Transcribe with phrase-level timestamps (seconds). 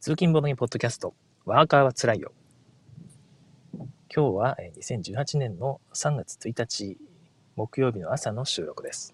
[0.00, 1.12] 通勤ボードゲポッドキャスト、
[1.44, 2.30] ワーカーはつらいよ。
[4.14, 6.96] 今日は2018年の3月1日、
[7.56, 9.12] 木曜日の朝の収録です。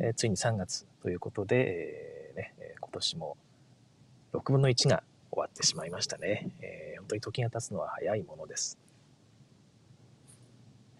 [0.00, 3.36] えー、ついに3月ということで、えー、ね、今年も
[4.32, 6.48] 6分の1が終わってしまいましたね。
[6.62, 8.78] えー、本当に時が経つのは早いものです。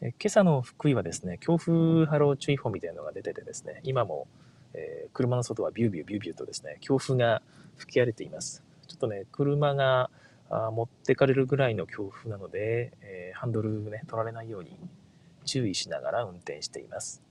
[0.02, 4.28] え今朝の福井はですね、強風波浪注意報みたいなのが出ててですね、今も、
[4.74, 7.40] えー、車の外はビュービュービュービューとですね、強風が
[7.78, 8.62] 吹き荒れています。
[8.86, 10.10] ちょっとね、車が
[10.50, 14.76] 持ってかれるぐらいの強風なので、えー、ハンドルね、取られないように
[15.44, 17.22] 注意しながら運転しています。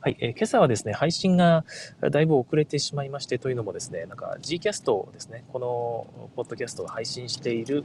[0.00, 1.64] はい、えー、今朝はですね、配信が
[2.00, 7.82] だいぶ遅れてしまいまして、というのもですね、なんか Gcast ですね、このポッドキャストを配信している、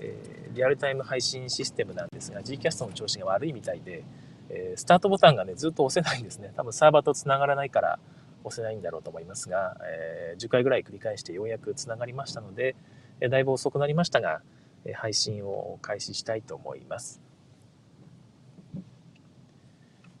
[0.00, 4.02] えー、リアルタイム配信システムなんですが、Gcast の調子が悪いみたいで、
[4.48, 6.52] えー、スタートボタンがね、ずっと押せないんですね。
[6.56, 7.98] 多分サーバーと繋がらないから、
[8.44, 12.74] 押せないんだろうと思いますが、えー、10回ぐらい繰り返してようやくつながりましたので、
[13.20, 14.42] えだいぶ遅くなりましたが、
[14.84, 17.20] え配信を開始したいと思います。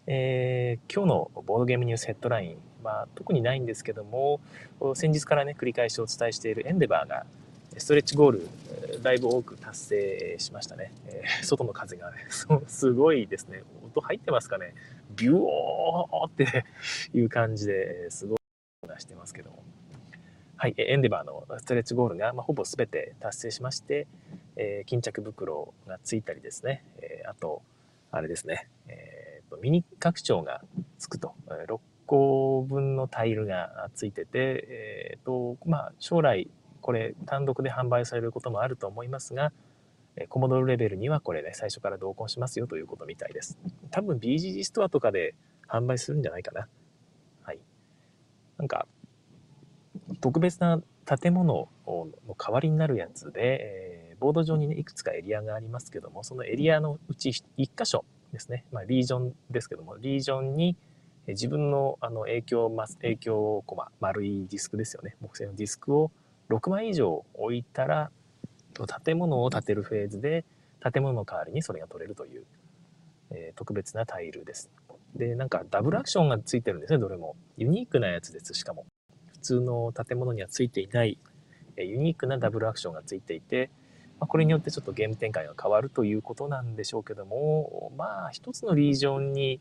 [0.06, 4.40] えー、今日のボードゲームニュースヘッドライン、まあ、特にないんですけども、
[4.94, 7.24] 先日からね、繰り返しお伝えしているエンデバーが、
[7.78, 8.48] ストレッチゴール、
[9.02, 10.92] だいぶ多く達成しましたね。
[11.06, 12.26] えー、外の風がね、
[12.66, 13.62] すごいですね。
[13.92, 14.74] 音入ってますかね？
[15.14, 16.64] ビューオーって
[17.14, 19.62] いう感じですごいなしてますけども。
[20.56, 24.06] はい、エンデバーのストレッチゴールが、まあ、ほぼ全て達成しまして、
[24.54, 27.62] えー、巾着袋がついたりですね、えー、あと、
[28.12, 30.62] あれですね、えーと、ミニ拡張が
[30.98, 34.28] つくと、6個分のタイルがついてて、
[34.68, 36.48] えーとまあ、将来
[36.80, 39.52] これ単独で販売されることもあると思いますが、
[40.28, 43.58] コモドルレベルにはこれね、最初から同梱しますよということみたいです。
[43.90, 45.34] 多分 BGG ストアとかで
[45.68, 46.68] 販売するんじゃないかな。
[47.42, 47.58] はい。
[48.58, 48.86] なんか、
[50.20, 52.08] 特別な建物の
[52.38, 60.76] 代わりになるやつで、えー、ボード上にね、いくつかエリアがありますけども、そのエリアのうち1箇所ですね、まあ、リージョンですけども、リージョンに
[61.28, 62.70] 自分のあの影響、
[63.00, 66.10] 影響コマ、丸いディスクですよね、木製のディスクを
[66.50, 68.10] 6枚以上置いたら、
[69.04, 70.44] 建物を建てるフェーズで
[70.82, 72.44] 建物の代わりにそれが取れるという、
[73.30, 74.70] えー、特別なタイルです。
[75.14, 77.36] で、なんかダブルアクションがついてるんですね、どれも。
[77.56, 78.86] ユニークなやつです、しかも。
[79.32, 81.18] 普通の建物にはついていない、
[81.76, 83.70] えー、ユニークなダブルアクションがついていて、
[84.18, 89.60] まあ、これによってちょっとゲーム展開が変わるということなんでしょうけども、まあ、一つのリージョンに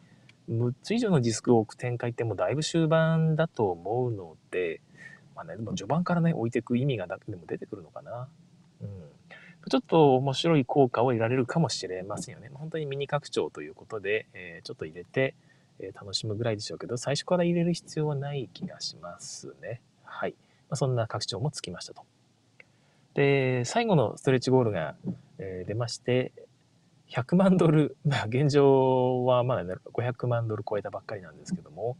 [0.49, 4.81] 6つ以上のディスクを置く展開ってもうだいぶ終盤だと思うので、
[5.35, 8.27] まあね、でも序盤からね、置いていく意味がでも出てくるのかな。
[8.81, 9.11] うん。
[9.69, 12.49] ちょっと面白い効果を得られるかもしれませんよね。
[12.53, 15.35] 本当にミニ拡張ということで、えー、ちょっと入れて、
[15.79, 19.81] えー、楽しむぐらいでしょうけど、最初から入れる必要はない気がしますね。
[20.03, 20.31] はい。
[20.31, 22.03] まあ、そんな拡張もつきましたと。
[23.13, 24.95] で、最後のストレッチゴールが、
[25.37, 26.31] えー、出まして、
[27.09, 31.97] 100万ドル、まあ、現状はまだ、500万ドル超えたばっかりなんですけども、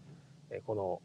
[0.49, 1.01] えこの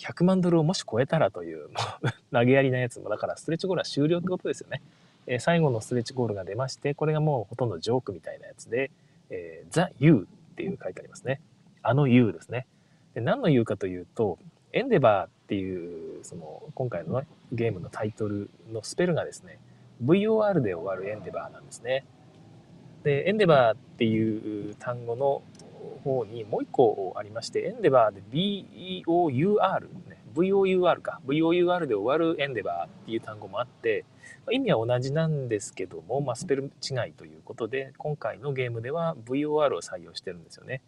[0.00, 4.82] 100万ドルをもし超えたらという、もう 投げやりなやつも、だからストレッチゴールは終了ってことですよね。
[5.26, 8.90] えー、最後のストレッチゴールが出まして、これがもうほとんどジョークみたいなやつで、
[9.28, 11.40] えー、The You っていう書いてありますね。
[11.82, 12.66] あの You ですね。
[13.14, 14.38] で何の You かというと、
[14.72, 19.58] エンデバーっていう、その、今回の、ね、ゲームのタイトルのスペルがですね、
[20.04, 22.04] VOR で終わるエンデバーなんですね。
[23.02, 25.42] で、エンデバーっていう単語の
[26.04, 34.04] 方にもう一個ありまして、エンデバーで BOUR、ね、VOUR か、VOUR で終わるエンデバーっていう単語もあって、
[34.50, 40.82] 意味は同じなんですけども、まあ、スペル違いということで、今回のゲームでは VOR を採用してるんですよね。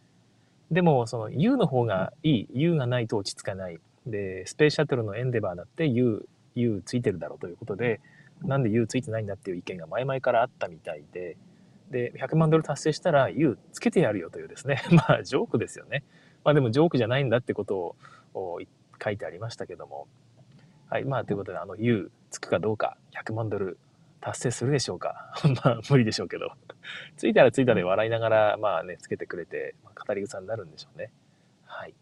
[0.70, 2.48] でも、その U の方がいい。
[2.54, 3.78] U がないと落ち着かない。
[4.06, 8.00] で、スペースシャトルのエンデバーだって U、U ついてるだろうということで、
[8.42, 11.36] なんで U ついてないんだっていう意見が前々からあったみたいで、
[11.92, 16.02] で、100万ドル達成したら U つけてやるよというですね、 まあ、ジョークですよね。
[16.42, 17.94] まあでもジョークじゃないんだってこと
[18.34, 18.58] を
[19.02, 20.08] 書いてありましたけども。
[20.88, 23.78] はい、まあということで、あの U つくかどうか、100万ドル
[24.20, 25.32] 達成するでしょうか。
[25.64, 26.52] まあ無理でしょうけど。
[27.16, 31.12] ついたらついたで笑いながら、まあね、つけてくれて、まあ、語り草になるんでしょうね。
[31.66, 31.94] はい。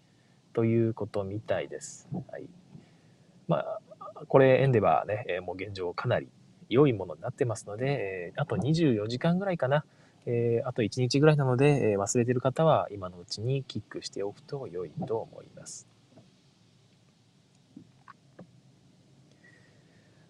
[0.53, 2.09] ということみたいです。
[2.31, 2.49] はい。
[3.49, 3.81] まあ、
[4.29, 6.29] これエンデバーね、えー、もう現状かなり
[6.71, 9.85] 良いものになってますので、えあと24時間ぐらいかな。
[10.27, 15.89] えー、あと1日ぐらいなので、えー、忘れてる方は今のうちにキックしておくと良いと思います。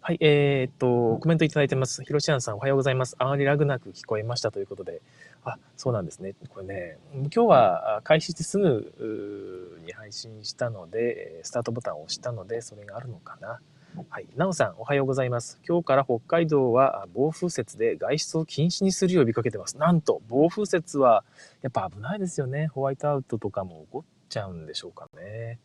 [0.03, 2.03] はい、えー、っと、コメントいただいてます。
[2.03, 3.17] ひろしあんさん、おはようございます。
[3.19, 5.03] あまりラグなく聞こえましたということで。
[5.45, 6.35] あ、そうなんですね。
[6.49, 13.61] これね、今日は開始してすぐに配信したので、スタートボタンを押したので、それがあるのかな。
[13.97, 15.61] はい、なおさん、おはようございます。
[15.67, 19.79] 今日から北海道は暴風雪で外出を禁止にするよう呼びかけてます。
[19.79, 21.25] なんと、暴風雪は
[21.63, 22.69] やっぱ危ないですよね。
[22.69, 25.59] ホワイトアウトとかも起こっちゃうんでしょうかね。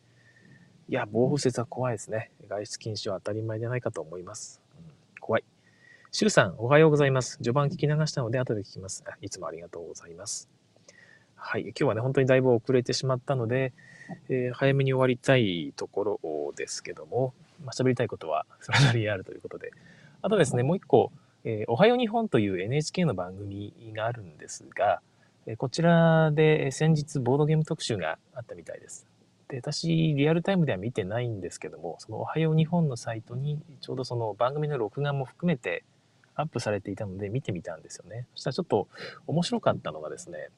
[0.88, 2.32] いや、暴風雪は怖いですね。
[2.48, 4.60] 外出禁止は当たり前じゃないかと思います。
[4.76, 5.44] うん、怖い。
[6.10, 7.36] シュウさん、おはようございます。
[7.36, 9.04] 序盤聞き流したので後で聞きます。
[9.20, 10.48] いつもありがとうございます。
[11.36, 13.72] はい、今日はね、本当にだいぶ遅れてしまったので、
[14.28, 17.34] えー、早めに終わりたいところですけども、
[17.64, 19.72] まあ、喋りたいことはそれなりにあるということで。
[20.22, 21.12] あとですね、もう一個、
[21.44, 25.00] えー、おはよう日本という NHK の番組があるんですが、
[25.46, 29.06] えこちらで先日ボードゲーム特集があったみたいです。
[29.48, 35.84] で、私、リアルタイムでは見てないんですけども、そのおはよう日本のサイトに、ちょうどその番組の録画も含めて
[36.34, 38.26] アップされていたので見てみたんですよね。
[38.34, 38.88] そしたらちょっと
[39.28, 40.48] 面白かったのがですね、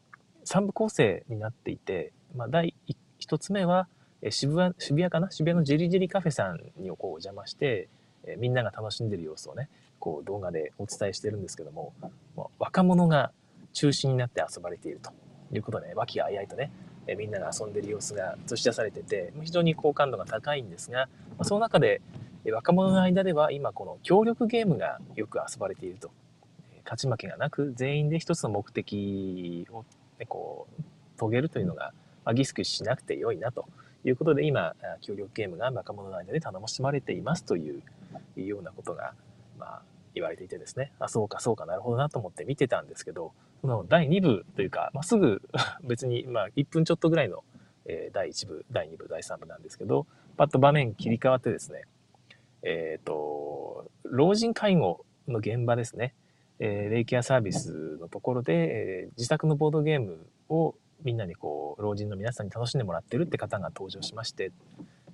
[0.46, 2.74] 3部構成になっていて、まあ、第
[3.20, 3.88] 1つ目は、
[4.30, 5.30] 渋谷、渋谷かな？
[5.30, 7.88] 渋谷のジェリジェリカフェさんにこうお邪魔して、
[8.24, 9.68] えみんなが楽しんでる様子をね、
[9.98, 11.92] こう動画でお伝えしてるんですけども、
[12.34, 13.32] も若者が
[13.72, 15.12] 中心になって遊ばれていると
[15.52, 16.72] いうことで、和気あいあいとね、
[17.06, 22.00] えみんなが遊んでる様子が映し出されてて非常に好感度が高いんですが、まその中で
[22.50, 26.10] 若者の間では今この協力ゲームがよく遊ばれていると。
[26.84, 29.84] 勝ち負けがなく全員で一つの目的を、
[30.18, 30.82] ね、こう
[31.18, 31.92] 遂げるというのが、
[32.24, 33.66] まあ、ギスクしなくて良いなと。
[34.04, 37.82] いうことで今協力ゲームが若者の間で楽しまれていますという
[38.36, 39.14] ようなことが、
[39.58, 39.82] まあ、
[40.14, 40.92] 言われていてですね。
[40.98, 45.42] あそうかそうかなるほどなと思って見てたんですけどその第2部というか、まあ、すぐ
[45.82, 47.44] 別に、まあ、1分ちょっとぐらいの、
[47.86, 50.06] えー、第1部、第2部、第3部なんですけど、
[50.36, 51.82] パッと場面切り替わってですね、
[52.62, 56.14] えっ、ー、と、老人介護の現場ですね、
[56.60, 60.74] えー、レイケアサービスのところで、えー、自宅のボードゲームを
[61.04, 64.52] みんなにこう、老人の皆さんに楽しんでもらってるって方が登場しまして、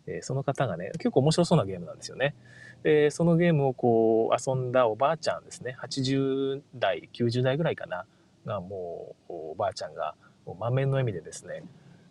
[0.06, 2.34] え、その方がね、結構面白そうなゲームなんですよね。
[2.82, 8.04] で、そのゲームをこう、遊んだおばあちゃんですね、80代、90代ぐらいかな、
[8.44, 10.14] がもうおばあちゃんが
[10.58, 11.64] 満面の笑みでですね。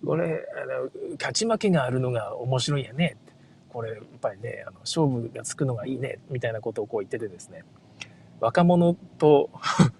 [0.05, 3.17] これあの勝ち負けがあるのが面白いやね。
[3.69, 6.19] これやっぱりねあの勝負がつくのがいいね。
[6.29, 7.63] みたいなことをこう言っててですね。
[8.39, 9.49] 若者と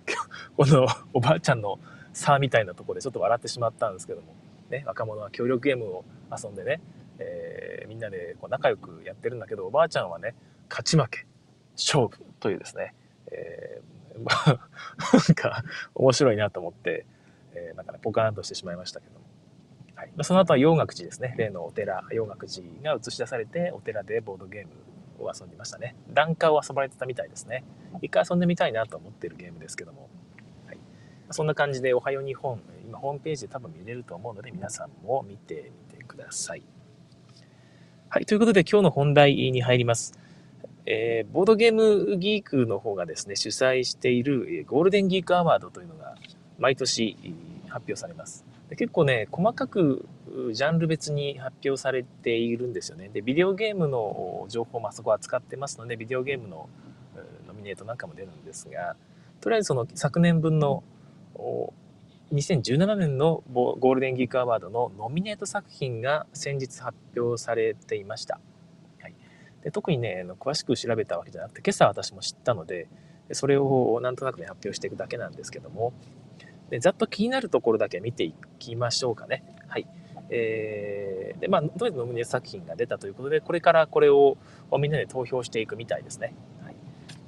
[0.57, 1.79] このおばあちゃんの
[2.13, 4.35] 差みたいなとこでちょっと笑ってしまったんですけども、
[4.69, 6.81] ね、若者は協力ゲームを遊んでね、
[7.19, 10.35] えー、みんなでこう仲良くやってるんだけどおばあちゃんはね
[10.69, 11.25] 勝ち負け
[11.73, 12.93] 勝負というですね、
[13.31, 15.63] えー なんか
[15.95, 17.05] 面白いなと思って、
[17.53, 19.25] えー、なんかね、ポカーンとしてしまいましたけども。
[19.95, 21.35] はい、その後は洋楽寺ですね。
[21.37, 24.65] 例のお寺、洋楽寺が映し出されて、お寺でボードゲー
[25.19, 25.95] ムを遊んでましたね。
[26.09, 27.63] 檀家を遊ばれてたみたいですね。
[28.01, 30.09] 一回遊んでみたいなと思ってるゲームですけども。
[31.33, 36.63] そんな感じで、おはよう日本、今ホームページで多分見れると思うので、皆さんも見てみてください。
[38.09, 40.17] はい、ということで今日の本題に入ります。
[40.85, 46.15] えー、ボードゲームギークの方がですね、主催しているゴールデンギークアワードというのが
[46.59, 47.17] 毎年
[47.67, 48.45] 発表されます。
[48.69, 50.05] で結構ね、細かく
[50.51, 53.09] ジャンル別に発表されているんですよね。
[53.09, 56.69] で、ビデオゲームの情報もあそこは使ってますので、ビデオゲームの
[57.47, 58.95] ノミネートなんかも出るんですが、
[59.41, 60.83] とりあえずその昨年分の
[62.31, 68.39] 2017年のゴールデンギークアワードのノミネート作品が先日発表されていました。
[69.01, 69.15] はい。
[69.63, 72.87] で特にね詳しく調べたわけじゃなくて今朝私も知ったので
[73.31, 75.93] それをなんとなくね発表していくだけなんですけども。
[76.69, 79.43] でざっと気になるところだけ見ていきましょうかね。
[79.67, 79.87] はい。
[80.29, 84.37] えー、でまあどういうノミネート作品が出たということでこれからこれを
[84.79, 86.75] みんなで投票していくみたいですね、はい。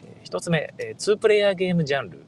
[0.03, 2.23] えー、1つ目、えー、2プレイヤーゲームジャンル、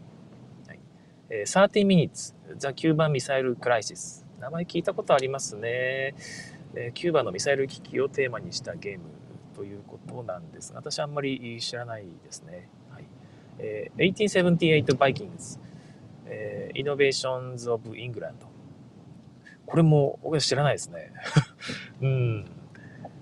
[1.30, 6.16] えー、30 minutes ザ・キューバン・ミサイル・クライシス名前聞いたことありますね、
[6.76, 9.06] えー、キューバのミサイル危機をテーマにしたゲーム
[9.56, 12.70] ということなんですが、私あんまり知らないですね。
[12.92, 13.06] はい
[13.58, 15.58] えー、1878 Vikings、
[16.26, 18.48] えー、 Invasions of England。
[19.66, 21.12] これも僕は知らないですね。
[22.02, 22.46] うん。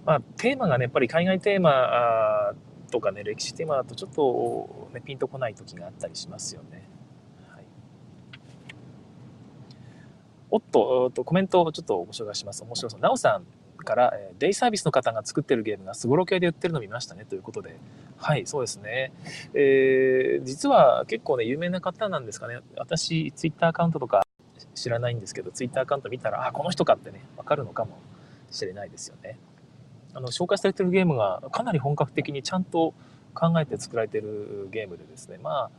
[0.05, 2.53] まあ、テーマがね、やっぱり海外テーマ
[2.91, 6.88] とかね、歴史テーマだとちょっと、ね、ピンとこない時があったりしますよね。
[7.50, 7.63] はい、
[10.55, 12.63] おっと、とコメントをちょっとご紹介します。
[12.63, 13.01] 面白そう。
[13.01, 13.45] なおさん、
[13.83, 17.75] から、えデイサービスの方が作ってるゲームがすごろ系で売ってるの見ましたねということで、
[18.15, 19.12] はい、そうですね。
[19.53, 22.62] えー、実は結構ね、有名な方なんですかね。
[22.77, 24.25] 私、ツイッターアカウントとか
[24.74, 27.97] 知らないんですけど、ツイッターアカウント見たら、あ、この人かってね、わかるのかも
[28.50, 29.38] しれないですよね。
[30.13, 32.93] あの、紹介されてるゲームがかなり本格的にちゃんと
[33.33, 35.69] 考えて作られてるゲームでですね、まあ、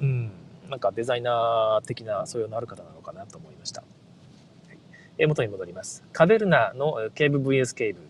[0.00, 0.32] うん、
[0.68, 3.82] なんかデザイナー的な素養のある方なのかなと思いました。
[5.26, 6.04] 元に戻ります。
[6.12, 8.00] カベルナの Cave VS Cave。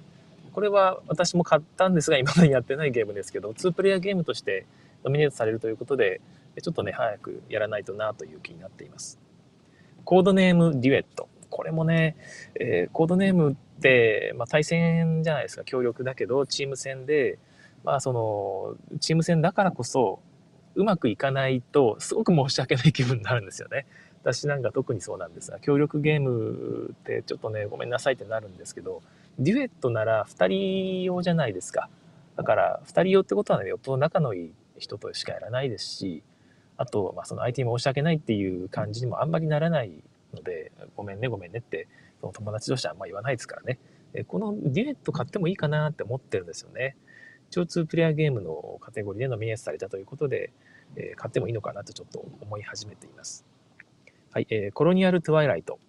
[0.52, 4.66] これは私も買ったんですが、今までやってないゲームですけど、2プレイヤーゲームとして
[5.04, 6.20] ノミネートされるということで、
[6.60, 9.18] ちょっとね、早くやらないとなという気になっています。
[10.04, 11.28] コードネームデュエット。
[11.50, 12.16] これもね、
[12.54, 17.38] えー、コードネームって、まあ、対戦じゃないですか、協力だけど、チーム戦で、
[17.84, 20.20] まあ、その、チーム戦だからこそ、
[20.74, 23.86] うまくいかないと、すごく申し訳ない気分になるんですよね。
[24.22, 29.02] 私なんか特にそうなんですが、協力ゲームってちょっとね、ごめんなさいってなるんですけど、
[29.38, 31.88] デュエットなら2人用じゃないですか。
[32.36, 36.22] だから、2人用ってことはね、よっぽど仲のいい人としかやらないですし、
[36.76, 39.92] あと、まあ、その相手に申し訳ないっていう感じにもあんまりならない
[40.34, 41.88] ので、ごめんね、ごめんねって、
[42.20, 43.78] その友達同士はあんま言わないですからね。
[44.26, 46.96] このデュエット買ってもいいかなって思ってるんですよね。
[47.50, 50.52] 一応2プレイヤーゲームのカテゴリーでノミネートされたということで、
[50.96, 53.44] え、買ってもいいのかなとちょっと思い始めています。
[54.32, 55.80] はい、えー、コロニアル・トゥワイライト。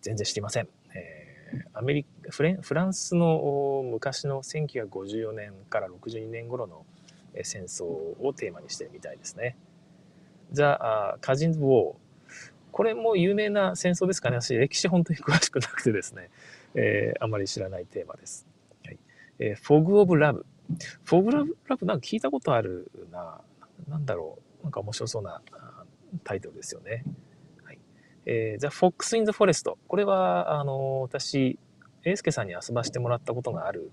[0.00, 0.68] 全然知りません。
[0.92, 6.84] えー、アメリカフレンフランスの昔の1954年から62年頃の
[7.44, 9.56] 戦争をテーマにしてみたいですね。
[10.50, 11.94] ザ・カジンズ・ウォー。
[12.72, 14.40] これも有名な戦争ですかね。
[14.40, 16.30] 私、歴史本当に詳しくなくてですね、
[16.74, 18.48] えー、あまり知らないテーマです。
[18.84, 18.98] はい
[19.38, 20.44] えー、フォグ・オブ・ラブ。
[21.04, 23.42] フォグ・ラブ、ラブなんか聞いたことあるな。
[23.86, 24.64] なんだろう。
[24.64, 25.40] なんか面白そうな
[26.24, 27.04] タイトルですよね。
[28.26, 29.72] えー、The Fox in the Forest。
[29.86, 31.58] これは、あの、私、
[32.02, 33.90] 英介さんに遊ばしてもらったことがある、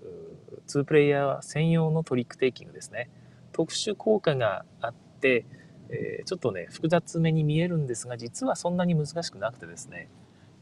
[0.68, 3.10] 2プレイヤー専用のトリックテイキングですね。
[3.52, 5.46] 特殊効果があって、
[5.88, 10.08] えー、ちょっとね、複雑めに見えるんですが、実はそんなに難しくなくてですね、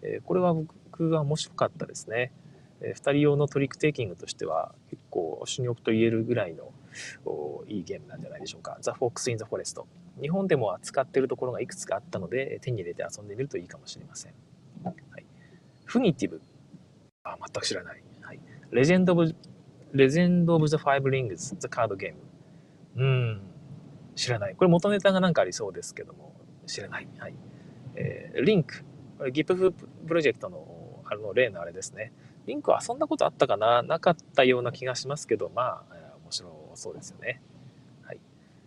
[0.02, 2.32] えー、これは僕は面白かったですね。
[2.80, 6.72] えー、2人用のトリックテイキングとしては結構主力と言えるぐらいの
[7.68, 8.76] いいゲームなんじゃないでしょうか。
[8.82, 9.82] The Fox in the Forest。
[10.20, 14.34] 日本でも扱っているところがいくつかあったので、手に入れて遊んでみるといいかもしれません。
[14.84, 15.24] はい、
[15.84, 16.40] フニティブ。
[17.24, 18.02] あ、全く知らない。
[18.20, 18.40] はい、
[18.70, 19.34] レジェンド・オブ・
[19.92, 23.04] レジェンド・オブ・ザ・ファイブ・リングズ・ザ・カードゲーム。
[23.04, 23.40] うん、
[24.14, 24.54] 知らない。
[24.54, 26.34] これ元ネタがなんかありそうですけども、
[26.66, 27.08] 知らない。
[27.18, 27.34] はい。
[27.94, 28.84] えー、リンク。
[29.18, 32.12] これ GIPF プロジェクトのあの例のあれですね。
[32.46, 33.82] リンクは遊んだことあったかな？
[33.82, 37.40] なかったような気がしますけど、まあ、面白そうですよね。
[38.02, 38.20] はい。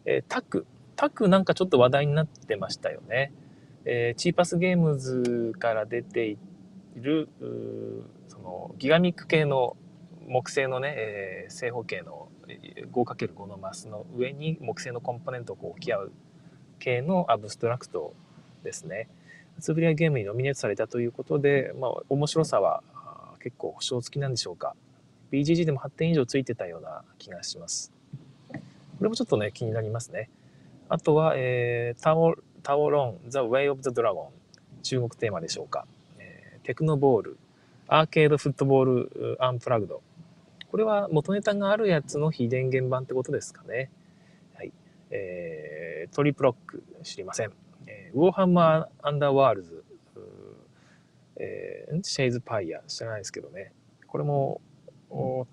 [0.06, 0.66] えー、タック。
[0.96, 3.34] タックなんかちょっと話題になってましたよね。
[3.86, 6.38] えー、チーパスゲームズから出てい
[6.96, 7.30] る、
[8.28, 9.78] そのギガミック系の
[10.28, 12.30] 木製のね、えー、正方形の
[12.92, 16.12] 5×5 のマスの上に木製のコンポーネントをこう置き合う
[16.80, 18.14] 系のアブストラクト
[18.64, 19.08] ですね。
[19.60, 22.84] ツーブリアゲームにノミネートされたということで、まあ、面白さは
[23.42, 24.76] 結構保証付きなんでしょうか。
[25.32, 27.92] BGG でも8点以上ついてたような気がします。
[28.52, 30.30] これもちょっとね、気になりますね。
[30.88, 34.30] あとは、えー、タオタオロン、The Way of the Dragon。
[34.84, 35.88] 中国テーマでしょうか。
[36.20, 37.38] えー、テクノボール、
[37.88, 40.04] アーケードフットボールアンプラグド。
[40.70, 43.90] これは元ネタがあるやつの非電源版ってことですかね。
[44.54, 44.72] はい。
[45.10, 47.52] えー、 Triplock、知りません。
[47.88, 49.84] えー、 Warhammer Underworlds、
[51.38, 53.74] えー、 Shadespire、知らないですけどね。
[54.06, 54.62] これも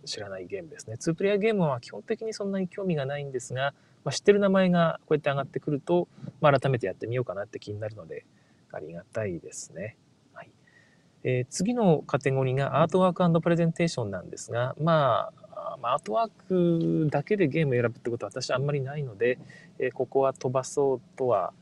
[0.05, 0.97] 知らないゲームですね。
[0.97, 3.73] 2プレイヤーゲームは基本的にそんなに興味がないんですが、
[4.05, 6.09] まあ、知ってる名前がこうやって上がってくると、
[6.41, 8.25] まあ、改めてやってみようかなって気になるので、
[8.73, 9.97] ありがたいですね。
[10.33, 10.51] はい
[11.25, 19.39] えー、次のカテゴリーがアートワークプレゼンテーションなんですが、まあ、アートワークだけでゲームを選ぶってことは私あんまりないので、
[19.79, 21.53] えー、ここは飛ばそうとは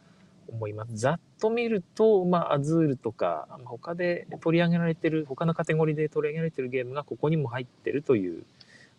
[0.49, 0.97] 思います。
[0.97, 8.45] ざっと見ると、まあ、アズールとか、ま、他で取り上げられてる、他のカテゴリーで取り上げられてるゲームがここにも入ってるという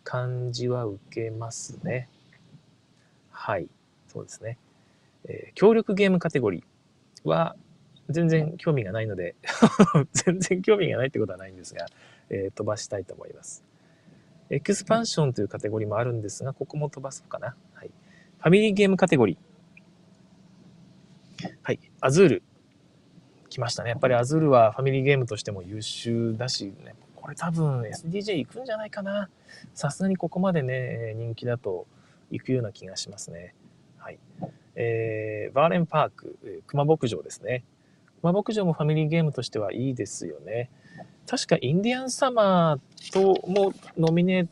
[0.04, 2.08] 感じは受けますね。
[3.44, 3.68] はい。
[4.06, 4.56] そうですね。
[5.24, 7.56] えー、協力ゲームカテゴリーは
[8.08, 9.34] 全然興味がないので
[10.14, 11.86] 全然興味がないってことはないんですが、
[12.30, 13.64] えー、飛ばしたいと思います。
[14.48, 17.56] エクスパンションというカテゴリーもあるんですが、ここも飛ばそうかな。
[17.74, 17.88] はい。
[17.88, 21.52] ファミリーゲームカテゴリー。
[21.62, 21.80] はい。
[22.00, 22.42] アズール。
[23.48, 23.90] 来ましたね。
[23.90, 29.28] やっぱりアズールはファミリーゲームとしても優秀だし、ね、これ多分 SDJ 行くんじゃないかな。
[29.74, 31.88] さすがにここまでね、人気だと
[32.32, 33.54] 行くような気がしますね。
[33.98, 34.18] はい。
[34.74, 37.62] えー、バーレンパーク、熊牧場ですね。
[38.20, 40.70] 熊牧場もファミリーゲームとしてはいいですよね。
[41.26, 44.48] 確かインディアンサマーともノミネー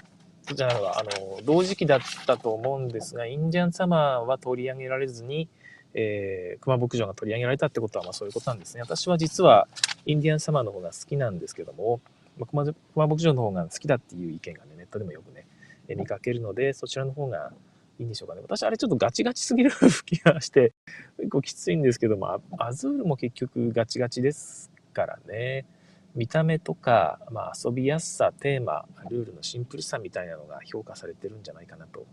[0.46, 5.48] トじゃないわ、あの、同時期だったと思うんですが、インディアンサマーは取り上げられずに、
[5.94, 8.82] えー、熊牧場が取り上げられたってことは、まあそういうことなんですね。
[8.82, 9.68] 私は実は
[10.06, 12.00] インディアンサマーの方が好きなんですけども、
[12.38, 15.46] まあ、熊熊牧場の方が好きだっていう意見がね、ネットでもよくね、
[15.94, 17.52] 見かけるので、そちらの方が
[18.00, 18.40] いいんでしょうかね。
[18.40, 19.70] 私、あれちょっとガチガチすぎる
[20.06, 20.72] 気がして、
[21.18, 25.66] 結構きついんですけども、アズールも結局ガチガチですからね。
[26.14, 32.06] 見た目とか、まあ、遊びやすさ、テーマ、ルールのシンプルさみたいなのが評価されてるんじゃないかなと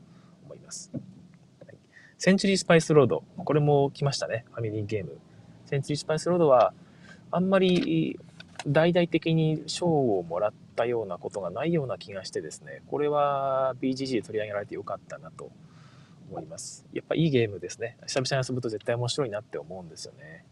[0.44, 0.92] 思います。
[1.66, 1.78] はい、
[2.18, 3.24] センチュリースパイスロード。
[3.38, 4.44] これも来ましたね。
[4.52, 5.18] ファミリーゲーム。
[5.66, 6.74] センチュリースパイスロードは、
[7.32, 8.20] あんまり
[8.68, 15.50] 大々的に賞をもらったようなことがないような気がしてですね、これは BGG で取り上げられてよかったなと
[16.30, 16.86] 思います。
[16.94, 17.98] やっぱいいゲームですね。
[18.06, 20.46] 久々に遊ぶと絶対面白いなって思うんですよね。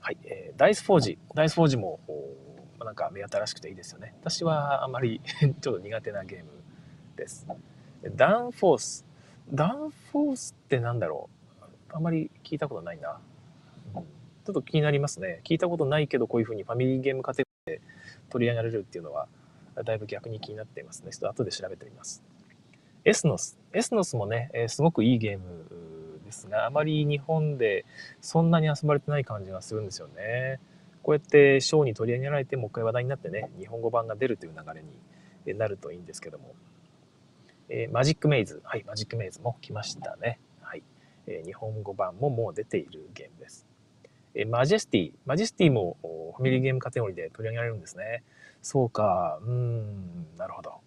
[0.00, 1.18] はい、えー、ダイスフォージ。
[1.34, 2.00] ダイスフォージも、
[2.80, 4.14] なんか目新しくていいですよね。
[4.20, 6.50] 私はあまり ちょっと苦手なゲーム
[7.16, 7.46] です。
[8.16, 9.06] ダウンフォース。
[9.52, 11.28] ダウンフォースってなんだろ
[11.60, 13.20] うあんまり聞いたことないな。
[13.94, 15.40] ちょっと気になりますね。
[15.44, 17.82] 聞いたことないけど、こういうふうにファミリーゲームカテゴリーで
[18.28, 19.28] 取り上げられるっていうのは、
[19.84, 21.12] だいぶ逆に気になっていますね。
[21.12, 22.24] ちょっと後で調べてみます。
[23.04, 23.61] エスノス。
[23.74, 27.84] エスノスもね、え、すごくいいゲームですが、あまり日本で
[28.20, 30.60] そんなに遊ばれてない感じがするんですよね。
[31.02, 34.82] こうやってショーに取り上げられて、もう一回話題になってね、日本語版が出るという流れ
[35.52, 36.54] になるといいんですけども。
[37.68, 38.60] えー、マジックメイズ。
[38.64, 40.38] はい、マジックメイズも来ましたね。
[40.60, 40.82] はい。
[41.26, 43.66] えー、日本語版ももう出ているゲームです。
[44.34, 45.12] えー、マジェスティ。
[45.26, 45.96] マジェスティも
[46.36, 48.22] ファミリーゲームカテゴリーで取り上げられるんですね。
[48.60, 50.80] そうか、うーん、なるほど。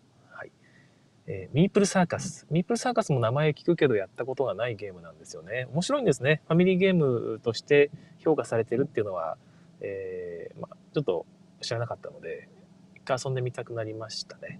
[1.27, 2.45] えー、ミープルサーカス。
[2.51, 5.67] ミープルサーカスも名前聞くけどやったことがないゲームなんですよね。
[5.73, 6.41] 面白いんですね。
[6.47, 7.89] ファミリーゲームとして
[8.19, 9.37] 評価されてるっていうのは、
[9.81, 11.25] えー、ま、ちょっと
[11.61, 12.47] 知らなかったので、
[12.95, 14.59] 一回遊んでみたくなりましたね。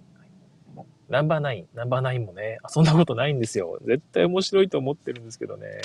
[1.08, 1.68] ナンバーナイン。
[1.74, 3.78] ナンバーナインもね、遊んだことないんですよ。
[3.84, 5.80] 絶対面白いと思ってるんですけどね、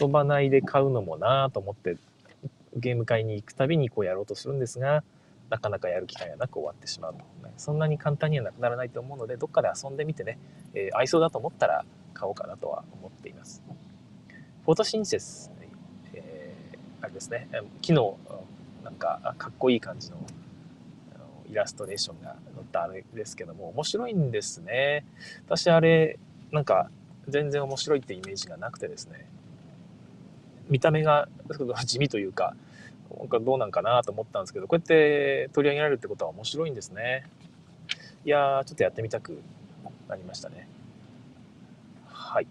[0.00, 1.96] 遊ばないで買うのもなぁと思って、
[2.76, 5.02] ゲーム会に行くたびにこうやろうとするんですが、
[5.50, 10.38] なかなかやる機会がなく終わってしまうと、ね、そんなに簡単にはなくならないと思うのでどっかで遊んでみてね、
[10.74, 13.62] えー、合いそうだと思ったら買おうかなとは思っています。
[14.64, 15.50] フォトシンセス、
[16.12, 17.48] えー、あれですね。
[17.80, 18.18] 木の
[18.84, 20.18] なんかかっこいい感じの
[21.50, 25.06] イラストレーションが載ったあれですけども面白いんですね。
[25.46, 26.18] 私あれ
[26.52, 26.90] なんか
[27.28, 29.26] 全然面白いってイメージがなくてですね。
[30.68, 31.28] 見た目が
[31.86, 32.54] 地味というか
[33.16, 37.26] なんかどうなんかなと思ったんですけど、こうやって取り上げられるってことは面白いんですね。
[38.24, 39.40] いやー、ちょっとやってみたく
[40.08, 40.68] なりましたね。
[42.06, 42.46] はい。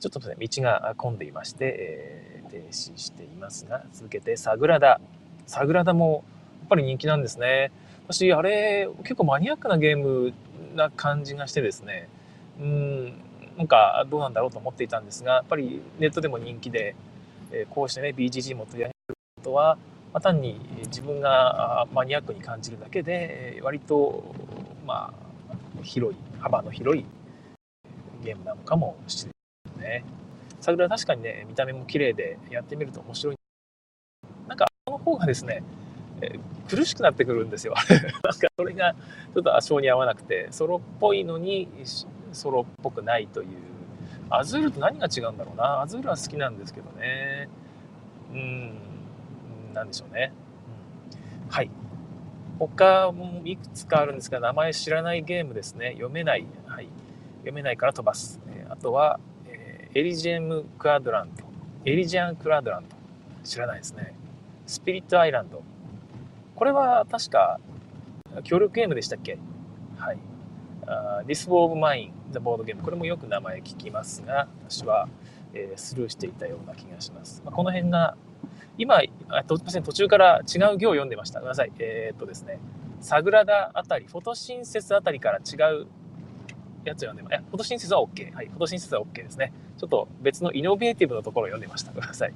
[0.00, 5.00] ちょっとね、道が混んでいまして、えー、停止していますが、続けて、サグラダ。
[5.46, 6.24] サグラダも
[6.60, 7.72] やっぱり人気なんですね。
[8.06, 10.32] 私、あれ、結構マニアックなゲーム
[10.74, 12.08] な感じがしてですね、
[12.60, 13.12] うん、
[13.56, 16.94] なんかどうなんだろうと思っていたんですが、やっぱりネットでも人気で、
[17.50, 18.91] えこうしてね、BGG も取り上
[19.42, 19.76] げことは、
[20.12, 24.34] まあ、単に自分がマニアックに感じるだけで割と
[24.86, 25.12] ま
[25.50, 27.04] あ広い幅の広い
[28.22, 29.32] ゲームなのかもしれ
[29.80, 30.04] ないね。
[30.60, 33.36] サグラ確かにね見た目も綺麗でやってみると面白い。
[34.46, 35.64] なんかこの方がですね、
[36.20, 37.74] え苦しくなってくるんですよ。
[38.22, 38.94] なんかそれが
[39.34, 41.68] ちょっと性に合わなくてソロっぽいのに
[42.32, 43.48] ソロっぽくないという。
[44.30, 45.82] アズールと何が違うんだろうな。
[45.82, 47.48] アズールは好きなんですけどね。
[48.32, 48.91] うん。
[49.72, 50.32] なんでしょうね。
[51.46, 51.70] うん、はい。
[52.58, 55.92] 他もいくつかあるんですが、名前知らないゲームですね。
[55.92, 56.46] 読めない。
[56.66, 56.88] はい。
[57.38, 58.40] 読めないから飛ばす。
[58.48, 61.44] えあとは、え、エリジェム・クアドラント。
[61.84, 62.94] エリジャン・クラドラント。
[63.42, 64.14] 知らないですね。
[64.66, 65.62] スピリット・アイランド。
[66.54, 67.58] これは確か、
[68.44, 69.36] 協力ゲームでしたっけ？
[69.96, 70.18] はい。
[70.86, 72.80] uh, This War of Mine, The Board Game。
[72.80, 75.08] これもよく名前聞きますが、私は、
[75.52, 77.42] えー、スルーしていたような気がします。
[77.44, 78.16] まあ、この辺が
[78.78, 79.00] 今、
[79.46, 81.40] 途中から違う行を読んでました。
[81.40, 81.72] ごめんなさい。
[81.78, 82.58] えー、っとですね、
[83.00, 85.86] サグラダあたり、フォトシンセスあたりから違う
[86.84, 87.42] やつを読んでました。
[87.42, 88.32] フォトシンセスは OK。
[88.34, 89.52] はい、フォトシンセスは OK ですね。
[89.76, 91.92] ちょっと別のイノベーティブのところを読んでました。
[91.92, 92.32] ごめんなさい。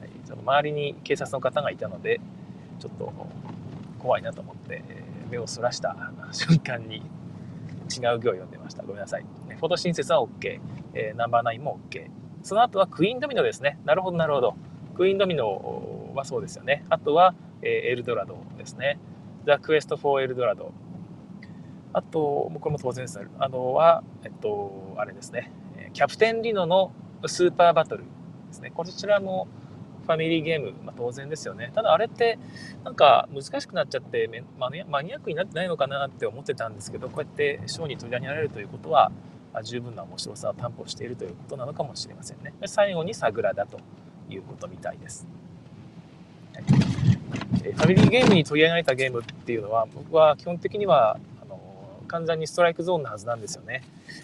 [0.00, 2.20] はい、ちょっと周りに警察の方がいたので、
[2.78, 3.12] ちょっと
[3.98, 4.82] 怖いなと思って、
[5.30, 5.96] 目をそらした
[6.32, 7.02] 瞬間に違う
[7.90, 8.82] 行を読んでました。
[8.82, 9.24] ごめんなさい。
[9.56, 10.60] Photosynthesis は OK。
[10.94, 12.08] えー、ナンバーナインも OK。
[12.42, 13.78] その後はクイーンドミノですね。
[13.84, 14.54] なるほど、なるほど。
[14.94, 16.84] クイーンドミノはそうですよね。
[16.88, 18.98] あとは、え、エルドラドですね。
[19.46, 20.72] The Quest for El Dorado。
[21.92, 23.20] あと、これも当然です。
[23.38, 25.50] あのは、えっと、あれですね。
[25.92, 26.92] キャプテン・リノの
[27.26, 28.72] スーパーバトルですね。
[28.74, 29.46] こちらも
[30.04, 31.70] ファミリーゲーム、まあ、当然ですよね。
[31.74, 32.38] ただあれって、
[32.84, 34.28] なんか難しくなっちゃって、
[34.58, 39.10] マニマニアックになってないのかなって思ってたんですけど、こうやってショーに取り上げられるということは、
[39.62, 42.52] 十分な面白さを担保しているということなのかもしれませんね。
[42.66, 43.78] 最後にサグラダと
[44.30, 45.26] いうことみたいです。
[46.54, 51.58] はい、ファミリーゲームに取り上げられたゲームっていうのは僕は基本的にはあの
[52.06, 53.82] 完全にストライクゾーンのはずなんですよね。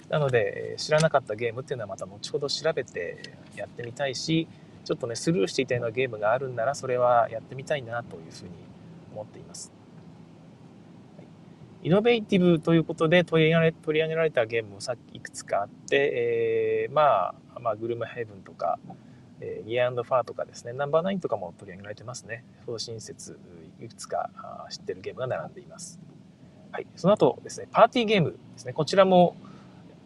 [0.09, 3.17] なので、知らなかったゲームっていうのはまた後ほど調べて
[3.57, 4.49] やってみたいし、
[4.85, 8.51] ちょっとね、スルーしていたようなゲームがあるんなら、それはやってみたいなというふうに
[9.13, 9.73] 思っています。
[11.83, 18.79] イノベーティブということで取り上げられ取り上げられたゲームもさっきいくつかあって、えー、まあ、まあ、グルムヘブンとか、
[19.41, 22.45] えー、ニアファーとかですね、ナンバーナインとかも取り上げられてますね。
[22.67, 23.39] 送信説、
[23.81, 24.31] いくつか
[24.71, 25.99] 知ってるゲームが並んでいます。
[26.73, 26.87] はい。
[26.95, 28.73] その後ですね、パーティーゲームですね。
[28.73, 29.35] こちらも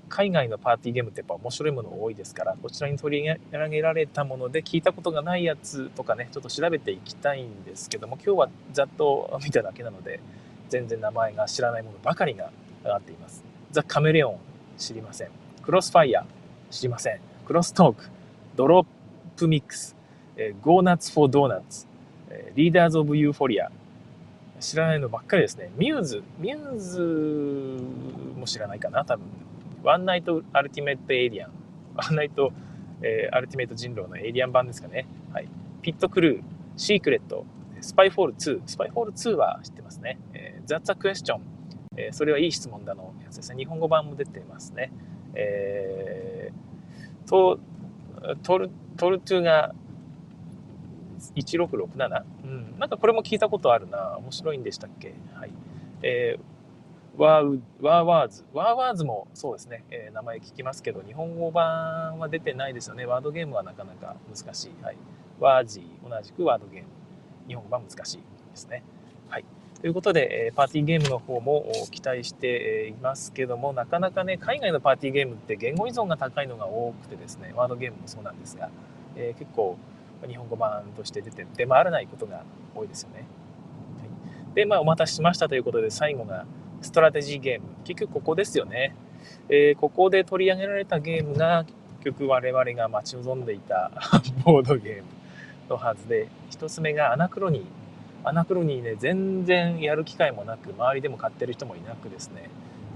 [0.09, 10.21] 海外のパーティーゲームってやっぱ面白いもの多いですから、こちらに取り上げられたもので聞いたことがないやつとかね、ちょっと調べていきたいんですけども、今日はざっと見ただけなので、
[10.69, 12.51] 全然名前が知らないものばかりが
[12.85, 13.43] 上がっています。
[13.73, 14.39] The Chameleon、
[14.79, 15.31] 知りません。
[15.63, 16.25] Crossfire、
[16.71, 17.21] 知りません。
[17.47, 18.09] Crosstalk、
[18.57, 19.97] DropMix、
[20.37, 21.87] えー、 Go Nuts for Donuts、
[22.31, 23.71] えー、 Leaders of Euphoria、
[24.61, 25.71] 知らないのばっかりですね。
[25.77, 27.83] ミューズ、ミューズ
[28.37, 29.27] も知らないかな、多分。
[29.83, 31.51] One Night Ultimate Alien。
[31.95, 32.53] ワンナイト、
[33.03, 35.07] えー、アルティメット人狼のエイリアン版ですかね。
[35.33, 35.49] はい。
[35.83, 36.43] Pit Crew、
[36.77, 37.45] Secrets、
[37.81, 38.63] スパイフォール2。
[38.67, 40.19] スパイフォール2は知ってますね。
[40.33, 41.41] えー、That's a question。
[41.97, 43.59] えー、それはいい質問だのやつですね。
[43.59, 44.91] 日本語版も出てますね。
[45.35, 47.59] えー、ト
[48.43, 49.75] トルトルトゥーガ
[51.37, 54.17] 1667、うん、なんかこれも聞いたことあるな。
[54.19, 55.15] 面白いんでしたっけ？
[55.35, 55.51] はい。
[56.03, 58.45] えー、ワーワーワーズ。
[58.53, 63.07] ワーワーズもそうですね、えー、名前聞きますけど、日本語版は出てないですよね。
[63.07, 64.75] ワードゲームはなかなか難しい。
[64.83, 64.97] はい。
[65.41, 66.89] ワージー、同じくワードゲーム。
[67.49, 68.23] 日本語版難しいで
[68.55, 68.83] すね。
[69.29, 69.45] はい。
[69.85, 78.71] ということで、えパーティーゲームの方も期待していますけども、なかなかね、海外のパーティーゲームって言語依存が高いのが多くてですね、ワードゲームもそうなんですが、
[79.15, 79.77] え、結構
[80.27, 82.45] 日本語版として出て出回らないことが
[82.75, 83.17] 多いですよね。
[83.19, 83.25] は
[84.53, 86.47] い、で、まあ、お待たせしましたということで、最後が
[86.81, 87.67] ストラテジーゲーム。
[87.85, 88.97] 結局ここですよね。
[89.51, 91.67] えー、ここで取り上げられたゲームが、
[92.03, 93.91] 結局我々が待ち望んでいた
[94.47, 95.03] ボードゲーム
[95.69, 97.84] のはずで、1つ目がアナクロニー。
[98.25, 102.49] アナクロニーね、全然やる機会もなく、周りでも買ってる人もいなくですね、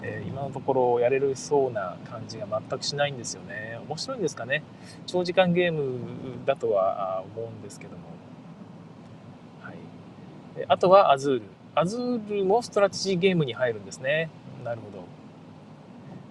[0.02, 3.78] えー、今のところやれるそうな感じが全くしないんですよね。
[3.86, 4.62] 面白いんですかね？
[5.06, 5.98] 長時間ゲーム
[6.46, 8.04] だとは思うんですけども。
[9.60, 9.74] はい。
[10.66, 11.42] あとはアズール。
[11.74, 14.30] アズールもストラテジーゲームに入るんですね。
[14.64, 15.04] なるほど。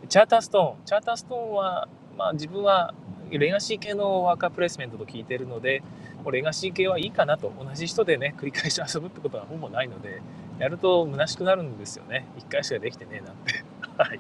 [0.09, 0.85] チャーターストーン。
[0.85, 2.95] チャーターストーンは、まあ自分は
[3.29, 5.83] レガシー系のワーカープレイスメントと聞いているので、
[6.23, 7.51] もうレガシー系はいいかなと。
[7.59, 10.21] 同じ人でね、繰り返し遊ぶってことはほぼないので、
[10.59, 12.27] やると虚しくなるんですよね。
[12.37, 13.63] 一回しかできてねえなんて。
[13.97, 14.19] はい。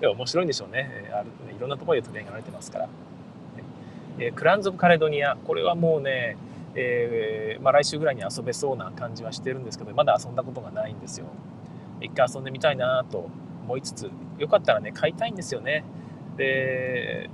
[0.00, 0.88] でも面白いんでしょうね。
[1.08, 2.88] えあるいろんなところで取り上げられてますから。
[4.18, 5.36] えー、クランズ・オブ・カレドニア。
[5.36, 6.36] これはもうね、
[6.74, 11.26] えー、まあ、来週ぐらいに遊べそうな感じはしてるんですけど、まだ遊んだことがないんですよ。
[12.00, 13.28] 一回遊んでみたいなと
[13.64, 15.84] 思いつつ、よかったらね、買いたいんですよね。
[16.36, 17.30] で、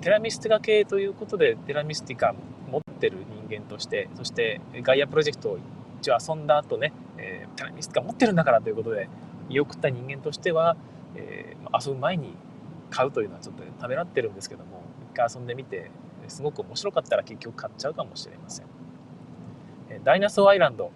[0.00, 2.34] テラミスティカ系ということで、テラミスティカ
[2.70, 5.58] 持ってる人間として、そしてガイアプロジェクトを
[6.00, 9.08] 一応遊んだ後ね、えー、テラミスティカ持ってるんだからということで、
[9.48, 10.76] 見送った人間としては、
[11.16, 12.36] えー、遊ぶ前に
[12.90, 15.90] 買うというのはちょっとためらってるんですけども、一回遊んでみて、
[16.28, 18.66] すごく面白かったら結局買っちゃうかもしれません。
[20.04, 20.90] ダイナソーアイランド。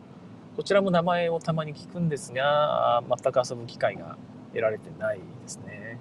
[0.57, 4.17] こちらも名前をたまに聞くんですが、全く遊ぶ機会が
[4.49, 5.99] 得られてないですね。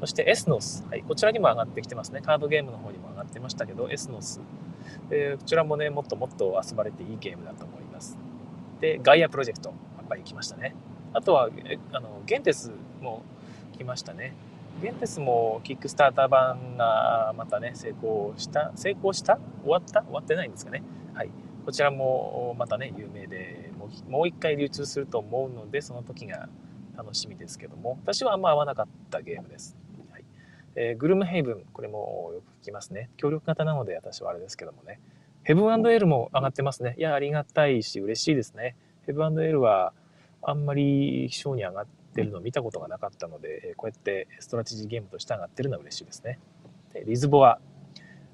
[0.00, 0.84] そしてエスノス。
[0.88, 2.20] はい、こちらにも上がってきてますね。
[2.20, 4.40] カードゲームの方にも上がってましたけど、エスノス。
[5.10, 8.18] えー、こちらもね、もっともっと遊ばれていいゲームだと思います。
[8.80, 9.70] で、ガイアプロジェクト。
[9.70, 10.74] やっぱり来ましたね。
[11.12, 11.48] あとは、
[11.92, 12.70] あの、ゲンテス
[13.00, 13.22] も
[13.76, 14.34] 来ましたね。
[14.82, 19.38] ゲンテスもキックスターター版がまたね、成功した、成功した？
[19.62, 20.02] 終わった？
[20.02, 20.82] 終わってないんですかね。
[21.14, 21.30] はい。
[21.64, 23.70] こちらもまたね、有名で、
[24.08, 26.48] もう一回流通すると思うので、その時が
[26.96, 29.76] 楽しみですけども、私はあんま合わなかったゲームです。
[30.76, 33.10] えー、グルムヘイブン、これもよく聞きますね。
[33.16, 35.00] 協力型なので私はあれですけどもね。
[35.42, 36.94] ヘブンエルも上がってますね。
[36.98, 38.76] いや、ありがたいし、嬉しいですね。
[39.06, 39.92] ヘブンエルは、
[40.42, 46.38] あんまり賞に上がってるのを見たことがなかったので、こうやってストラテジーゲームとして上がってるのは嬉しいですね。
[46.92, 47.58] でリズボア。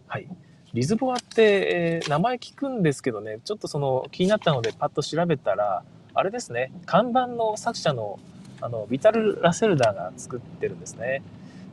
[0.07, 0.28] はい。
[0.72, 8.18] リズボアって、えー、名前聞くんですけどね、ちょっとその気になったのでパッと調べたら、あれですね、看板の作者の
[8.61, 11.22] あのビタル・ラセルダーが作ってるんですね。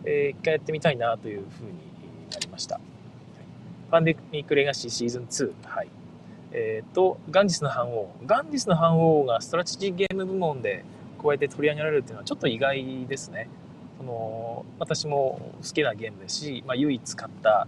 [0.05, 1.73] えー、一回やってみたいなというふうに
[2.31, 2.79] なりました。
[3.91, 5.53] パンデミック・レガシーシーズン2。
[5.63, 5.89] はい。
[6.51, 8.13] えっ、ー、と、ガンジスの反王。
[8.25, 10.83] ガンジスの反王がストラテジーゲーム部門で
[11.17, 13.49] こうやって取り上げられるっていうのはちょっと意外ですね。
[13.97, 17.67] その私も好きなゲームですし、まあ、唯一買った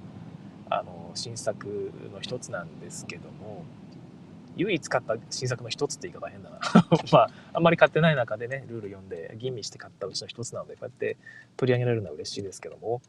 [0.69, 3.65] あの新作の一つなんですけども
[4.57, 6.59] 唯一買った新作の一つって言い方変だな。
[7.11, 11.17] まあ、あんまり買ってない中でね、ルール読んで吟味して買ったうちの一つなので、こうやって
[11.57, 13.01] 取り上げられるのは嬉しいですけども、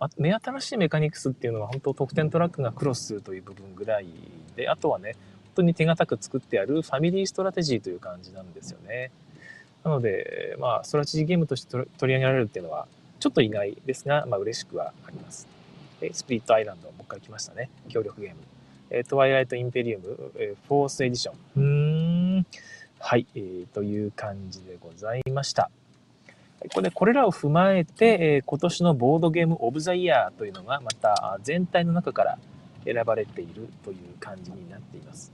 [0.00, 4.06] あ目新しいメカニクスっていうのは本当得点トラックがクロスするという部分ぐらい
[4.56, 9.10] で、あとはね、本当に手堅く作ってあるファミリーストラテジーという感じなんですよね。
[9.84, 12.88] なので、まあ、ストラテジーゲームとして取り上げられるっていうのは、
[13.20, 15.46] ちょっと意外ですが、まあ、嬉しくはあります。
[16.12, 17.70] スプリットアイランド、もう一回来ましたね。
[17.88, 18.36] 協力ゲーム。
[18.90, 21.36] えトワイライト・インペリウム、えフォースエディション。
[21.56, 21.62] うー
[22.40, 22.46] ん。
[22.98, 25.70] はい、えー、という感じでございました。
[26.74, 32.38] これこれらを踏まえて、えー、今年のボードゲームオブザイヤーというのがまた全体の中から
[32.84, 35.32] 選ばれているという感じになっています。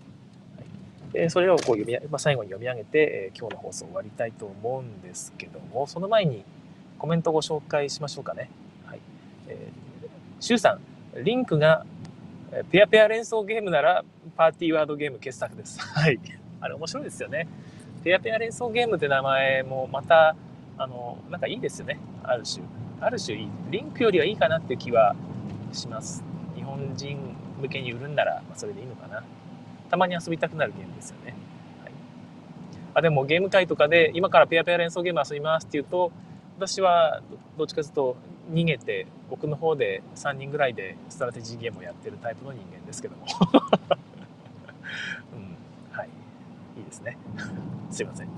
[1.14, 6.44] はい、それをこう読み、まあ、最後に読み上げて、えー、今日の放送終わりたいと思うんですけども、その前に
[6.98, 8.50] コメントをご紹介しましょうかね。
[8.86, 9.00] はい。
[9.48, 10.08] えー、
[10.40, 10.78] シュウさ
[11.14, 11.86] ん、リンクが
[12.70, 14.04] ペアペア連想ゲームなら
[14.36, 15.80] パーティーワードゲーム傑作です。
[15.80, 16.20] はい。
[16.60, 17.48] あれ面白いですよね。
[18.04, 20.36] ペアペア連想ゲームって名前もまた、
[20.76, 21.98] あの、なんかいいですよね。
[22.22, 22.62] ある種。
[23.00, 23.48] ある種いい。
[23.70, 25.16] リンクよりはいいかなっていう気は
[25.72, 26.22] します。
[26.54, 27.18] 日本人
[27.58, 29.24] 向けに売るんなら、まそれでいいのかな。
[29.88, 31.34] たまに遊びたくなるゲームですよね。
[31.82, 31.92] はい、
[32.94, 36.12] あでもゲーム会とかで今からペアペア連想ゲーム遊びますっていうと、
[36.56, 37.22] 私は
[37.56, 38.16] どっちかというと
[38.52, 43.24] 逃げて僕の方で3人ぐらいでストラテジーゲームをやってるタイプの人間ですけども、
[45.34, 46.08] うん、はい
[46.76, 47.16] いいですね。
[47.90, 48.28] すいません。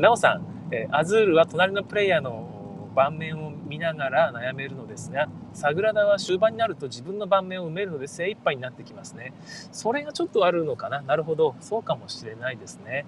[0.00, 0.42] なおさん
[0.90, 9.32] アズールは隣のプレイヤーの盤面を見ながら悩めるのですがサグラダは終盤になると自分の盤面を埋めるので精一杯になってきますね。
[9.72, 11.00] それがちょっとあるのかな。
[11.02, 11.54] なるほど。
[11.60, 13.04] そうかもしれないですね。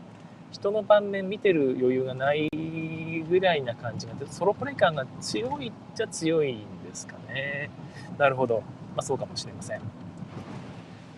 [0.51, 2.49] 人の盤面見てる余裕がない
[3.29, 7.71] ぐらいな感じがソロプレイ感が強いっちゃ強いんですかね。
[8.19, 8.63] なるほど。
[8.97, 9.81] まあ、そうかもしれません。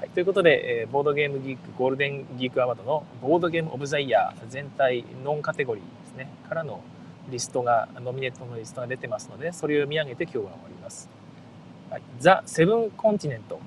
[0.03, 6.83] はい、ということで、えー、ボードゲームギークゴールデンギークアワードのボードゲームオブザイヤー全体ノンカテゴリーですねからの
[7.31, 11.09] リストがノミネートのリストが出てますのでそれを読み上げて今日は終わります。
[11.89, 13.61] はい、ザ・セブン・コンティネント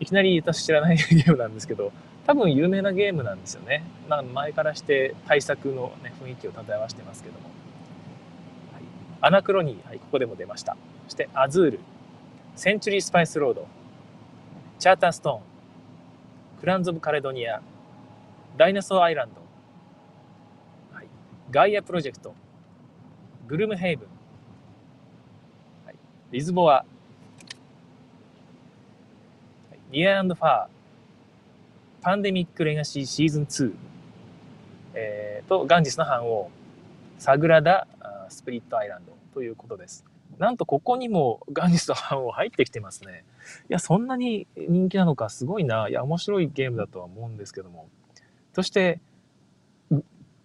[0.00, 1.92] いきなり私知らないゲームなんですけど
[2.26, 3.84] 多分有名なゲームなんですよね。
[4.08, 7.48] まあ、前からして対策の、ね、雰囲気を漂わしてますけども。
[8.72, 8.82] はい、
[9.20, 10.76] アナクロニー、はい、ここでも出ました。
[11.04, 11.80] そしてアズール、
[12.56, 13.66] センチュリースパイスロード、
[14.78, 15.40] チャーターストーン、
[16.60, 17.60] クランズ・オブ・カレドニア、
[18.56, 19.42] ダイナソー・アイランド、
[20.96, 21.08] はい、
[21.50, 22.34] ガイア・プロジェクト、
[23.46, 24.08] グルム・ヘイブン、
[25.84, 25.96] はい、
[26.30, 26.84] リズボア、は
[29.72, 30.68] い、ニアンド・ファー、
[32.04, 33.72] パンデミック・レガシーシーズン2、
[34.92, 36.50] えー、と、ガンジスの反応、
[37.18, 37.86] サグラダ・
[38.28, 40.04] スプリット・アイランドということです。
[40.38, 43.24] なんとここにもガンジスの反応入ってきてますね。
[43.70, 45.88] いや、そんなに人気なのかすごいな。
[45.88, 47.88] いや、面白いゲームだとは思うんですけども。
[48.52, 49.00] そして、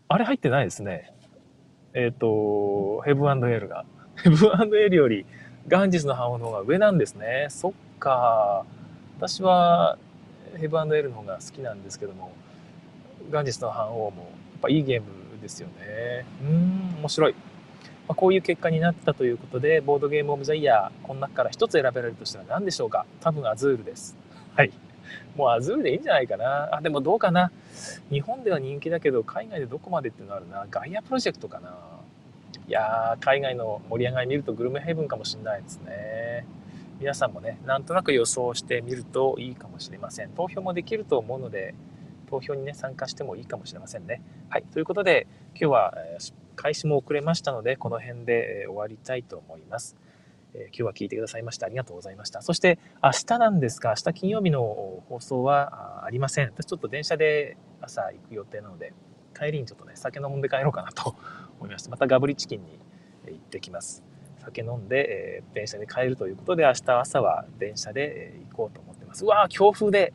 [0.07, 1.13] あれ入ってないですね。
[1.93, 3.83] えっ、ー、と、ヘブンエールが。
[4.23, 5.25] ヘブンエールより
[5.67, 7.47] ガンジスの反応の方が上なんですね。
[7.49, 8.65] そっか。
[9.17, 9.97] 私は
[10.57, 12.31] ヘブンエルの方が好きなんですけども、
[13.31, 15.07] ガンジスの反王もやっぱいいゲーム
[15.41, 16.25] ですよね。
[16.41, 17.33] うん、面白い。
[18.07, 23.05] まあ、こういう結果になったということで、ボードゲームオブザイヤー、この中から一つ選べられるとしたら何でしょうか？
[23.21, 24.17] 多分アズールです。
[24.55, 24.71] はい。
[25.35, 26.75] もうアズールでいいんじゃないかな。
[26.75, 27.51] あ、でもどうかな？
[28.11, 30.65] 日本では人気だけど、海外でどこまでっていうのあるな？
[30.69, 31.75] ガイアプロジェクトかな。
[32.67, 36.45] いやー、海外の盛り上がり見るとグルメヘブンかもしれないですね。
[36.99, 40.31] 皆さんもね、なんとなく予想してみるといいかもしれません。
[40.31, 41.73] 投票もできると思うので、
[42.29, 44.21] 投票にね、参加してもいいかもしれませんね。
[44.49, 44.63] はい。
[44.63, 46.17] ということで、今日は、え
[46.57, 49.95] 開始も遅れましたので、この辺で、終わりたいと思います。
[50.53, 52.41] え今日は聞いてくださいましてありがとうございました。
[52.41, 56.47] そして明日なんですが、明日金曜日の放送はありません。
[56.47, 58.93] 私ちょっと電車で朝行く予定なので、
[59.37, 61.15] 帰りにちょっとね、酒飲んで帰ろうかなと
[61.59, 61.91] 思いました。
[61.91, 62.79] またガブリチキンに
[63.27, 64.08] 行ってきます。
[64.39, 69.25] 酒飲んで、えー、電車で帰るということで、明日朝は電車で、え、行こうと思ってます。
[69.25, 70.13] うわー強風で、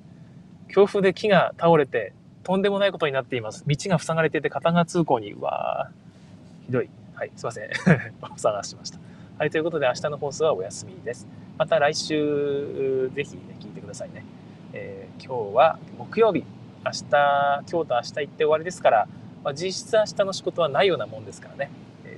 [0.69, 3.65] 強風で木が倒れて、とんでもないことになっています。
[3.67, 6.89] 道が塞がれていて片側通行に、うわーひどい。
[7.15, 7.71] はい、すいません。
[8.35, 8.99] お探しました。
[9.39, 11.27] はい、ということで明日の放送はお休みです。
[11.57, 14.25] また来週、ぜひ、ね、聞いてくださいね。
[14.73, 16.45] えー、今日は木曜日。
[16.85, 19.09] 明日、今日と明日行って終わりですから、
[19.43, 21.71] まあ、実質明日の仕事はないようなもんですからね。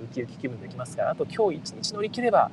[0.06, 2.50] ウキウキ気分できますから、あと今日一日乗り切れば、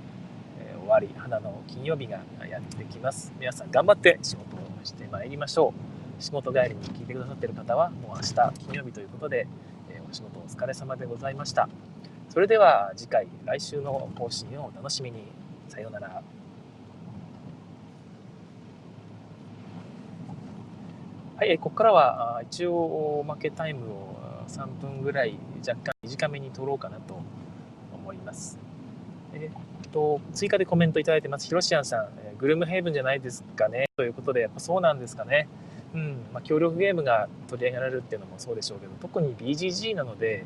[0.60, 3.32] えー、終わり、花の金曜日がやってきます。
[3.40, 5.74] 皆さん頑張って仕事をしてまいりましょ
[6.20, 6.22] う。
[6.22, 8.34] 仕事帰りに聞いてくださっている方は、もう明日
[8.66, 9.48] 金曜日ということで、
[9.90, 11.70] えー、お仕事お疲れ様でございました。
[12.30, 15.24] それでは次回、来週の更新をお楽しみに。
[15.70, 16.22] さようなら。
[21.36, 24.16] はい、ここからは一応おまけタイムを
[24.48, 25.38] 3分ぐらい
[25.68, 27.20] 若干短めに取ろうかなと
[28.24, 28.58] ます。
[29.34, 31.48] えっと、追加でコメントいただいてます。
[31.48, 35.48] ヒロシアンさん、グルームヘイブンじゃないですかねということで、やっぱそうなんですかね。
[35.94, 40.46] うん、まあ、協力ゲームが取り上げられるっていうのもそうでしょうけど、特に BGG なので、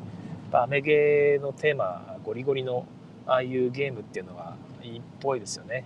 [0.52, 2.86] アメゲーのテーマ、ゴリゴリの
[3.26, 5.84] ああいうゲームっていうのはいいっぽいですよね。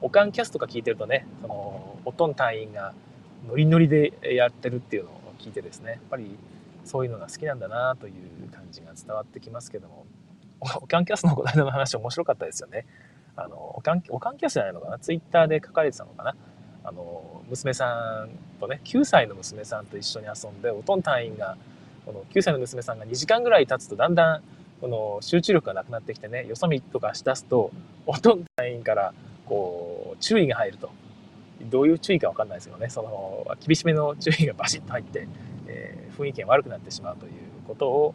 [0.00, 2.92] オカンキャスとか聞いてるとね、その、オトン隊員が
[3.48, 6.36] ノリノリでやってるっていうのを聞いてですね、やっぱり
[6.84, 10.06] そういうのが好きなんだなという感じが伝わってきますけども、
[10.80, 12.86] オカンキャスのこの間の話面白かったですよね。
[13.36, 14.98] あの、オカンオカンキャスじゃないのかな？
[14.98, 16.36] ツイッターで書かれてたのかな？
[16.84, 21.56] あの、娘さんとね、9歳の娘さんと一緒に遊んで、おとん隊員が、
[22.06, 24.42] この9歳の娘さんが2時間ぐらい経つとだんだん
[24.80, 27.70] この集中力がなくなってきてね、よそ見とかしだすと、
[28.06, 29.14] おとん隊員から
[29.46, 30.90] こう、注意が入ると。
[31.70, 35.28] どういう注意かわかんないですけどね、その、厳しめの注意がバシッと入って、
[35.68, 37.32] えー、雰囲気が悪くなってしまうという
[37.68, 38.14] ことを、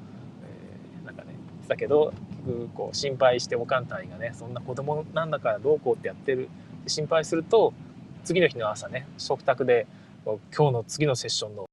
[1.68, 2.14] だけど、
[2.46, 6.50] 結局、こう、心配しておかん隊がね、そんな子供なんだからどうこうってやってる、
[6.88, 7.74] 心配すると、
[8.24, 9.88] 次の日の朝ね、食卓で、
[10.26, 10.40] 今
[10.72, 11.70] 日の次のセッションの、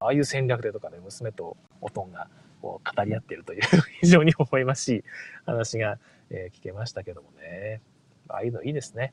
[0.00, 2.28] ああいう戦略でとかで、ね、娘とおとんが
[2.60, 3.60] こう語り合ってるという
[4.00, 5.04] 非常に微笑ましい
[5.46, 5.98] 話が、
[6.30, 7.82] 聞けましたけどもね。
[8.28, 9.12] ああいうのいいですね。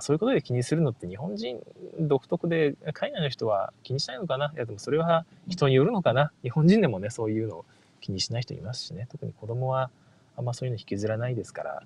[0.00, 1.60] そういうことで気にするのって日本人
[1.98, 4.52] 独特で、海外の人は気にしないのかな？
[4.54, 6.32] いやでもそれは人によるのかな？
[6.42, 7.64] 日本人でもね、そういうのを
[8.02, 9.08] 気にしない人いますしね。
[9.10, 9.90] 特に子供は
[10.36, 11.82] あんまそういうの引きずらないですから、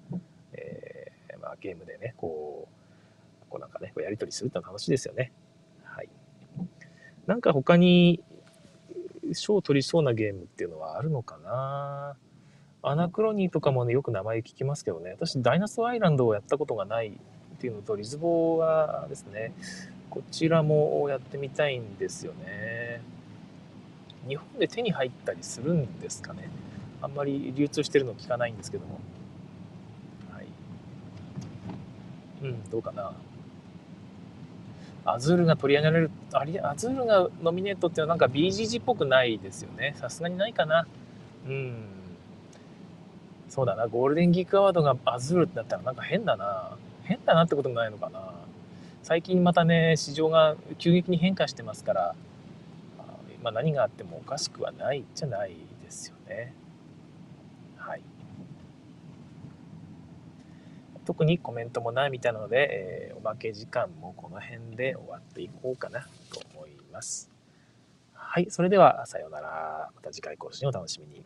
[0.52, 5.30] えー、まあ、ゲームでね、こう、こうなんかね、こうやり取りするってのは楽しいですよね。
[5.84, 6.08] はい。
[7.26, 8.22] なんか他に
[9.32, 12.16] 賞を取りそうなゲームっていうのはあるのかな？
[12.82, 19.52] アナクロニーとかもね、よく名前聞きますけどね、私、ダイナソーアイランドをやったことがないっていうのと、リズボーはですね、
[20.08, 23.02] こちらもやってみたいんですよね。
[24.28, 26.48] 日本で手に入ったりするんですかね。
[27.02, 29.00] あんまり流通してるの聞かないんですけども。
[30.32, 30.46] はい。
[32.42, 33.12] うん、どうかな。
[35.04, 39.94] アズールが取り上げられる、ありアズールがノミネートっていうのはなんか BGG っぽくないですよね。
[39.98, 40.86] さすがにないかな。
[41.46, 41.74] うん。
[43.48, 46.76] そうだな、ゴールデンギークアワードがアズールってなったらなんか変だな。
[47.04, 48.32] 変だなってこともないのかな。
[49.04, 52.14] 最近またね、市場が急激に変化してますから、
[53.46, 55.54] まあ、何があってもおかしくはないじゃない
[55.84, 56.52] ですよね。
[57.76, 58.02] はい。
[61.04, 66.00] 特にコメントもないみたいなので、えー、おまけ時間もこの辺で終わっていこうかな
[66.32, 67.30] と思います。
[68.14, 69.90] はい、それではさようなら。
[69.94, 71.24] また次回更新をお楽しみに。